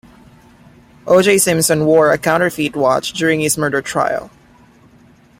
[1.05, 1.21] O.
[1.21, 1.37] J.
[1.37, 4.31] Simpson wore a counterfeit watch during his murder trial.